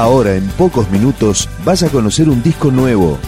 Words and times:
Ahora, 0.00 0.34
en 0.34 0.48
pocos 0.52 0.90
minutos, 0.90 1.46
vas 1.62 1.82
a 1.82 1.90
conocer 1.90 2.30
un 2.30 2.42
disco 2.42 2.70
nuevo. 2.70 3.18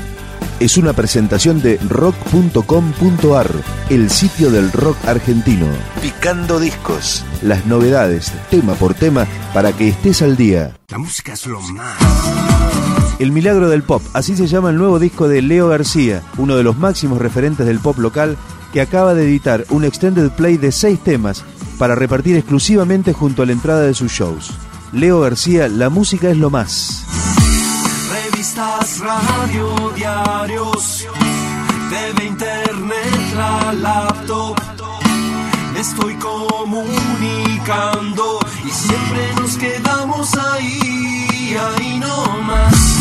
Es 0.58 0.78
una 0.78 0.94
presentación 0.94 1.60
de 1.60 1.76
rock.com.ar, 1.86 3.50
el 3.90 4.08
sitio 4.08 4.50
del 4.50 4.72
rock 4.72 4.96
argentino. 5.06 5.66
Picando 6.00 6.58
discos. 6.58 7.26
Las 7.42 7.66
novedades, 7.66 8.32
tema 8.48 8.72
por 8.72 8.94
tema, 8.94 9.26
para 9.52 9.74
que 9.74 9.88
estés 9.88 10.22
al 10.22 10.38
día. 10.38 10.74
La 10.88 10.96
música 10.96 11.34
es 11.34 11.46
lo 11.46 11.60
más. 11.60 11.98
El 13.18 13.32
Milagro 13.32 13.68
del 13.68 13.82
Pop, 13.82 14.00
así 14.14 14.34
se 14.34 14.46
llama 14.46 14.70
el 14.70 14.78
nuevo 14.78 14.98
disco 14.98 15.28
de 15.28 15.42
Leo 15.42 15.68
García, 15.68 16.22
uno 16.38 16.56
de 16.56 16.62
los 16.62 16.78
máximos 16.78 17.18
referentes 17.18 17.66
del 17.66 17.80
pop 17.80 17.98
local, 17.98 18.38
que 18.72 18.80
acaba 18.80 19.12
de 19.12 19.24
editar 19.24 19.66
un 19.68 19.84
extended 19.84 20.30
play 20.30 20.56
de 20.56 20.72
seis 20.72 20.98
temas 21.00 21.44
para 21.78 21.96
repartir 21.96 22.34
exclusivamente 22.34 23.12
junto 23.12 23.42
a 23.42 23.46
la 23.46 23.52
entrada 23.52 23.82
de 23.82 23.92
sus 23.92 24.10
shows. 24.10 24.54
Leo 24.92 25.20
García, 25.20 25.68
la 25.68 25.88
música 25.88 26.28
es 26.28 26.36
lo 26.36 26.50
más. 26.50 27.04
Revistas, 28.12 28.98
radio, 29.00 29.90
diarios, 29.96 31.06
TV, 31.88 32.26
internet, 32.26 33.32
la 33.34 33.72
laptop. 33.72 34.60
Me 35.72 35.80
estoy 35.80 36.14
comunicando 36.16 36.78
y 38.66 38.68
siempre 38.68 39.32
nos 39.40 39.56
quedamos 39.56 40.34
ahí, 40.36 41.56
ahí 41.58 41.98
no 41.98 42.42
más. 42.42 42.91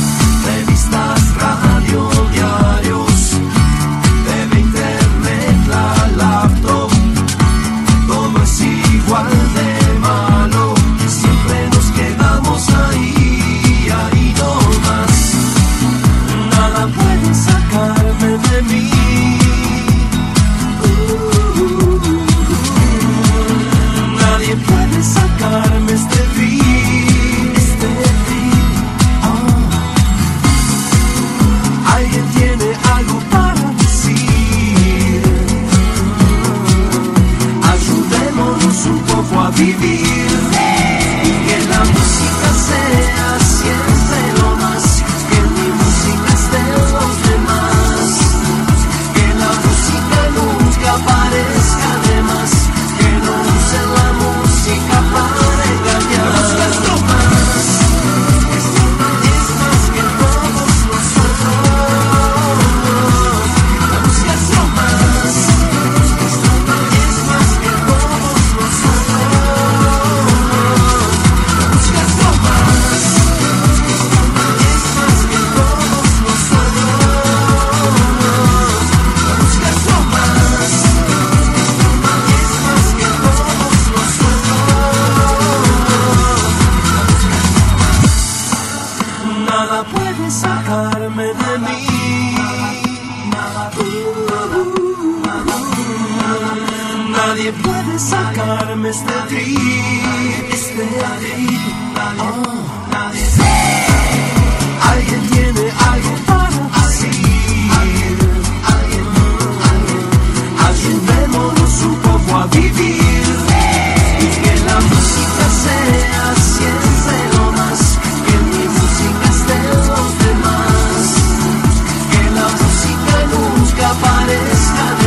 Parezca 124.52 124.96
de 124.96 125.01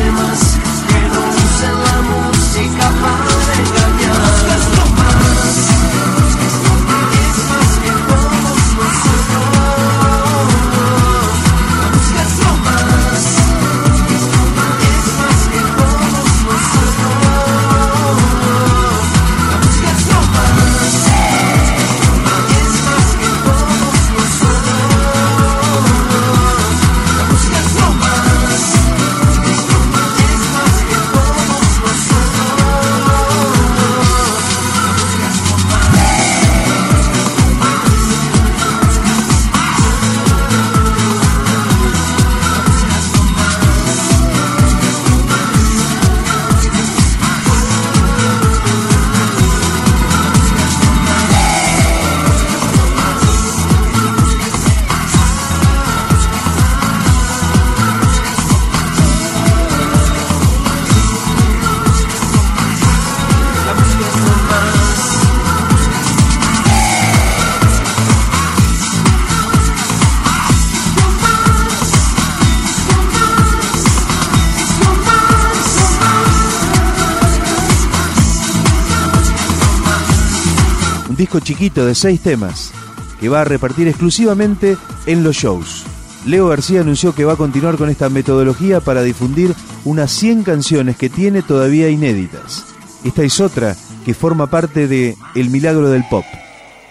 Un 81.15 81.19
disco 81.19 81.39
chiquito 81.39 81.87
de 81.87 81.94
seis 81.94 82.21
temas 82.21 82.73
que 83.21 83.29
va 83.29 83.43
a 83.43 83.44
repartir 83.44 83.87
exclusivamente 83.87 84.77
en 85.06 85.23
los 85.23 85.37
shows. 85.37 85.85
Leo 86.27 86.49
García 86.49 86.81
anunció 86.81 87.15
que 87.15 87.25
va 87.25 87.35
a 87.35 87.37
continuar 87.37 87.77
con 87.77 87.88
esta 87.88 88.09
metodología 88.09 88.81
para 88.81 89.03
difundir 89.03 89.55
unas 89.85 90.11
100 90.11 90.43
canciones 90.43 90.97
que 90.97 91.09
tiene 91.09 91.43
todavía 91.43 91.88
inéditas. 91.88 92.65
Esta 93.05 93.23
es 93.23 93.38
otra 93.38 93.77
que 94.05 94.12
forma 94.12 94.49
parte 94.49 94.88
de 94.88 95.15
El 95.37 95.50
Milagro 95.50 95.88
del 95.88 96.03
Pop. 96.11 96.25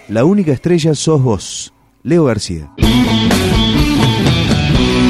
La 0.07 0.24
única 0.24 0.53
estrella 0.53 0.95
sos 0.95 1.21
vos, 1.21 1.74
Leo 2.03 2.24
García. 2.24 2.71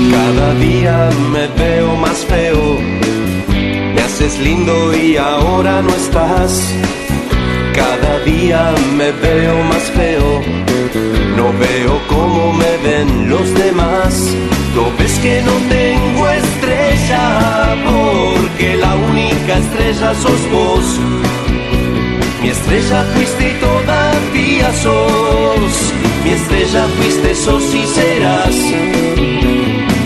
Cada 0.10 0.56
día 0.56 1.12
me 1.32 1.48
veo 1.50 1.96
más 1.98 2.18
feo, 2.26 2.80
me 3.94 4.02
haces 4.02 4.40
lindo 4.40 4.98
y 4.98 5.18
ahora 5.18 5.84
no 5.84 5.90
estás. 5.90 7.03
Cada 7.84 8.20
día 8.20 8.74
me 8.98 9.12
veo 9.12 9.56
más 9.66 9.84
feo, 9.98 10.42
no 11.38 11.46
veo 11.66 11.94
cómo 12.08 12.54
me 12.54 12.78
ven 12.86 13.30
los 13.30 13.54
demás. 13.56 14.14
No 14.76 14.86
ves 14.98 15.20
que 15.20 15.42
no 15.42 15.56
tengo 15.70 16.30
estrella, 16.30 17.76
porque 17.86 18.78
la 18.78 18.96
única 18.96 19.58
estrella 19.58 20.14
sos 20.24 20.42
vos. 20.52 20.86
Mi 22.42 22.50
estrella 22.50 23.04
fuiste 23.14 23.52
y 23.52 23.54
todavía 23.60 24.74
sos 24.84 25.94
mi 26.24 26.32
estrella. 26.32 26.88
sos 27.36 27.76
y 27.76 27.86
serás. 27.86 28.56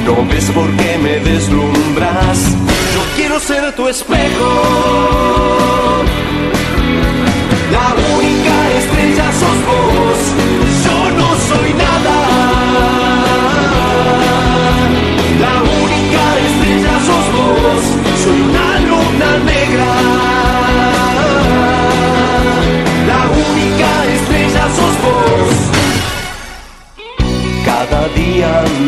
No 0.06 0.26
ves 0.30 0.50
por 0.52 0.70
qué 0.78 0.98
me 0.98 1.20
deslumbras. 1.20 2.40
Yo 2.94 3.02
quiero 3.16 3.40
ser 3.40 3.76
tu 3.76 3.88
espejo. 3.88 5.87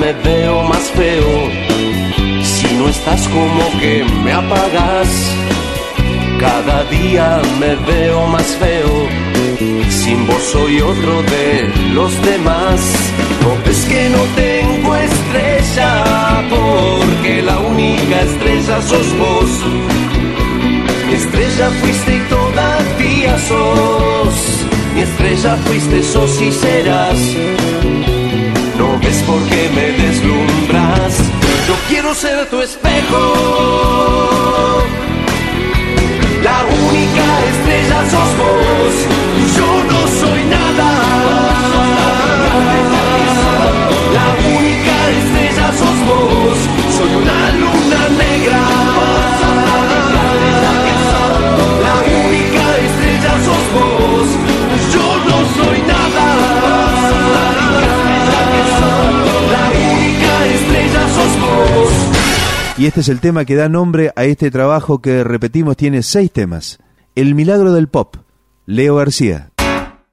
Me 0.09 0.13
veo 0.23 0.63
más 0.63 0.89
feo. 0.91 1.49
Si 2.43 2.73
no 2.77 2.87
estás 2.89 3.27
como 3.27 3.79
que 3.79 4.03
me 4.23 4.33
apagas. 4.33 5.09
Cada 6.39 6.83
día 6.85 7.39
me 7.59 7.75
veo 7.75 8.25
más 8.27 8.47
feo. 8.57 9.07
Sin 9.89 10.25
vos 10.25 10.41
soy 10.51 10.81
otro 10.81 11.21
de 11.23 11.71
los 11.93 12.11
demás. 12.23 12.79
No 13.41 13.55
ves 13.65 13.85
que 13.85 14.09
no 14.09 14.23
tengo 14.35 14.95
estrella. 14.95 16.43
Porque 16.49 17.43
la 17.43 17.59
única 17.59 18.21
estrella 18.21 18.81
sos 18.81 19.17
vos. 19.17 19.49
Mi 21.07 21.13
estrella 21.13 21.69
fuiste 21.81 22.15
y 22.15 22.19
todavía 22.29 23.37
sos. 23.37 24.65
Mi 24.95 25.01
estrella 25.01 25.55
fuiste, 25.65 26.01
sos 26.01 26.41
y 26.41 26.51
serás. 26.51 28.18
No 29.09 29.15
ves 29.15 29.23
por 29.23 29.41
qué 29.49 29.69
me 29.73 29.91
deslumbras. 29.91 31.17
Yo 31.67 31.73
quiero 31.87 32.13
ser 32.13 32.45
tu 32.47 32.61
espejo. 32.61 33.17
La 36.43 36.63
única 36.87 37.23
estrella 37.49 38.09
sos 38.11 38.37
vos. 38.37 38.68
Y 62.79 62.85
este 62.85 63.01
es 63.01 63.09
el 63.09 63.19
tema 63.19 63.43
que 63.43 63.57
da 63.57 63.67
nombre 63.67 64.13
a 64.15 64.23
este 64.23 64.49
trabajo 64.51 65.01
que, 65.01 65.25
repetimos, 65.25 65.75
tiene 65.75 66.01
seis 66.01 66.31
temas. 66.31 66.79
El 67.13 67.35
milagro 67.35 67.73
del 67.73 67.89
pop, 67.89 68.15
Leo 68.65 68.95
García. 68.95 69.49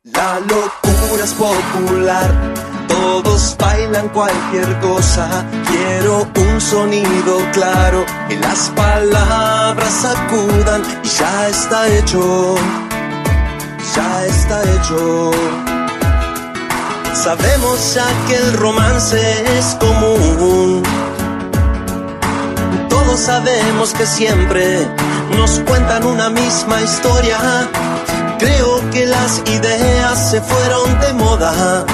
La 0.02 0.40
locura 0.40 1.22
es 1.22 1.32
popular, 1.34 2.54
todos 2.88 3.56
bailan 3.56 4.08
cualquier 4.08 4.80
cosa. 4.80 5.46
Quiero 5.68 6.26
un 6.34 6.60
sonido 6.60 7.38
claro, 7.52 8.04
que 8.28 8.36
las 8.40 8.70
palabras 8.70 9.92
sacudan 9.92 10.82
y 11.04 11.08
ya 11.08 11.48
está 11.48 11.88
hecho, 11.96 12.56
ya 13.94 14.26
está 14.26 14.62
hecho. 14.74 15.30
Sabemos 17.14 17.94
ya 17.94 18.06
que 18.26 18.34
el 18.34 18.52
romance 18.54 19.56
es 19.56 19.76
común. 19.76 21.05
Sabemos 23.16 23.94
que 23.94 24.04
siempre 24.04 24.86
nos 25.36 25.60
cuentan 25.60 26.04
una 26.04 26.28
misma 26.28 26.82
historia. 26.82 27.38
Creo 28.38 28.90
que 28.90 29.06
las 29.06 29.42
ideas 29.46 30.30
se 30.30 30.40
fueron 30.42 31.00
de 31.00 31.12
moda. 31.14 31.86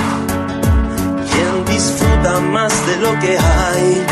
¿Quién 1.31 1.65
disfruta 1.65 2.41
más 2.41 2.73
de 2.87 2.97
lo 2.97 3.19
que 3.21 3.39
hay? 3.39 4.07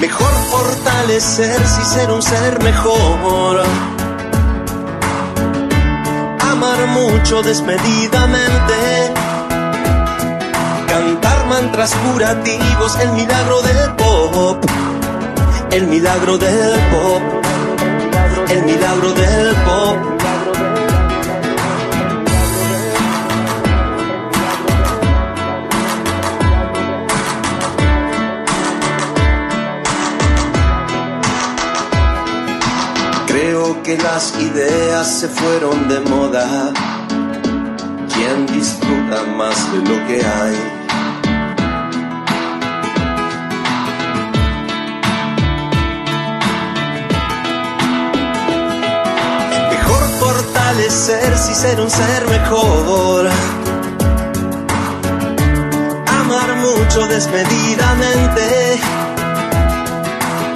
Mejor 0.00 0.32
fortalecerse 0.50 1.80
y 1.80 1.84
ser 1.86 2.10
un 2.10 2.22
ser 2.22 2.62
mejor. 2.62 3.62
Amar 6.40 6.86
mucho 6.88 7.42
desmedidamente. 7.42 9.14
Mantras 11.60 11.92
curativos, 11.92 12.96
el 13.00 13.10
milagro 13.14 13.60
del 13.62 13.96
pop. 13.96 14.64
El 15.72 15.88
milagro 15.88 16.38
del 16.38 16.78
pop. 16.88 17.22
El 18.48 18.62
milagro 18.62 19.12
del 19.12 19.56
pop. 19.66 19.96
Creo 33.26 33.82
que 33.82 33.98
las 33.98 34.32
ideas 34.38 35.08
se 35.08 35.26
fueron 35.26 35.88
de 35.88 35.98
moda. 36.08 36.72
¿Quién 38.14 38.46
disfruta 38.46 39.24
más 39.36 39.72
de 39.72 39.78
lo 39.78 40.06
que 40.06 40.24
hay? 40.24 40.77
Fortalecerse 50.68 51.52
y 51.52 51.54
ser 51.54 51.80
un 51.80 51.90
ser 51.90 52.26
mejor. 52.28 53.28
Amar 56.06 56.56
mucho 56.56 57.06
desmedidamente. 57.06 58.80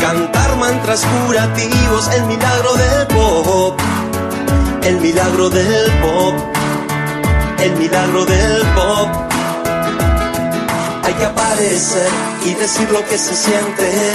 Cantar 0.00 0.56
mantras 0.56 1.04
curativos, 1.04 2.08
el 2.14 2.24
milagro 2.24 2.74
del 2.74 3.06
pop. 3.06 3.80
El 4.82 5.00
milagro 5.00 5.48
del 5.48 5.90
pop. 6.00 6.34
El 7.58 7.76
milagro 7.76 8.24
del 8.26 8.62
pop. 8.74 9.08
Hay 11.04 11.14
que 11.14 11.24
aparecer 11.24 12.10
y 12.44 12.54
decir 12.54 12.90
lo 12.90 13.04
que 13.06 13.16
se 13.16 13.34
siente. 13.34 14.14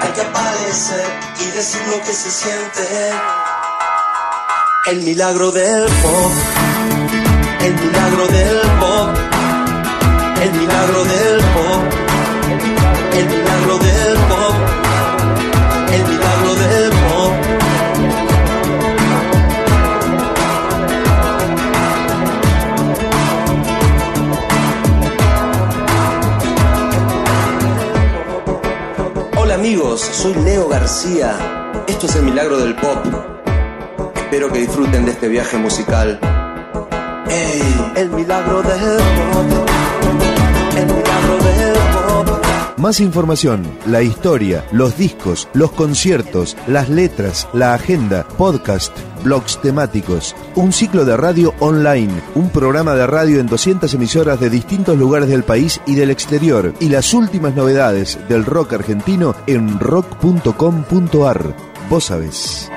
Hay 0.00 0.10
que 0.10 0.20
aparecer 0.20 1.28
y 1.40 1.50
decir 1.56 1.80
lo 1.88 2.00
que 2.02 2.12
se 2.12 2.30
siente. 2.30 3.47
El 4.90 5.02
milagro 5.02 5.50
del 5.50 5.84
pop. 5.84 6.32
El 7.60 7.74
milagro 7.74 8.26
del 8.28 8.58
pop. 8.80 9.10
El 10.40 10.52
milagro 10.52 11.04
del 11.04 11.40
pop. 11.52 11.82
El 13.12 13.26
milagro 13.26 13.78
del 13.78 14.16
pop. 14.30 14.54
El 15.92 16.02
milagro 16.04 16.54
del 16.54 16.90
pop. 16.90 17.32
Hola 29.36 29.54
amigos, 29.54 30.00
soy 30.00 30.34
Leo 30.36 30.66
García. 30.66 31.36
Esto 31.86 32.06
es 32.06 32.16
el 32.16 32.22
milagro 32.22 32.56
del 32.56 32.74
pop. 32.74 33.37
Espero 34.30 34.52
que 34.52 34.58
disfruten 34.58 35.06
de 35.06 35.12
este 35.12 35.26
viaje 35.26 35.56
musical. 35.56 36.20
¡Ey! 37.30 37.62
El 37.96 38.10
milagro 38.10 38.60
del 38.60 38.98
pop. 39.32 39.68
El 40.76 40.84
milagro 40.84 41.36
del 41.44 41.72
pop. 41.94 42.46
Más 42.76 43.00
información, 43.00 43.62
la 43.86 44.02
historia, 44.02 44.66
los 44.70 44.98
discos, 44.98 45.48
los 45.54 45.72
conciertos, 45.72 46.58
las 46.66 46.90
letras, 46.90 47.48
la 47.54 47.72
agenda, 47.72 48.28
podcast, 48.36 48.94
blogs 49.24 49.62
temáticos, 49.62 50.36
un 50.56 50.74
ciclo 50.74 51.06
de 51.06 51.16
radio 51.16 51.54
online, 51.60 52.12
un 52.34 52.50
programa 52.50 52.94
de 52.96 53.06
radio 53.06 53.40
en 53.40 53.46
200 53.46 53.94
emisoras 53.94 54.38
de 54.40 54.50
distintos 54.50 54.98
lugares 54.98 55.30
del 55.30 55.42
país 55.42 55.80
y 55.86 55.94
del 55.94 56.10
exterior, 56.10 56.74
y 56.80 56.90
las 56.90 57.14
últimas 57.14 57.54
novedades 57.54 58.18
del 58.28 58.44
rock 58.44 58.74
argentino 58.74 59.34
en 59.46 59.80
rock.com.ar. 59.80 61.56
Vos 61.88 62.04
sabés. 62.04 62.70